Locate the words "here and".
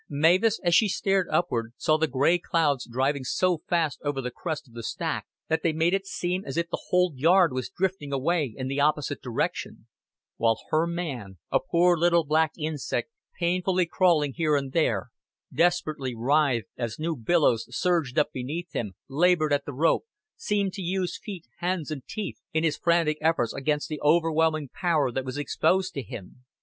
14.33-14.71